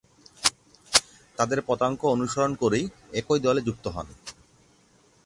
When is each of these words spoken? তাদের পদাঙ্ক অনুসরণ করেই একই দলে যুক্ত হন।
তাদের 1.37 1.59
পদাঙ্ক 1.61 1.99
অনুসরণ 2.05 2.51
করেই 2.55 2.85
একই 3.13 3.39
দলে 3.39 3.61
যুক্ত 3.61 3.85
হন। 3.87 4.07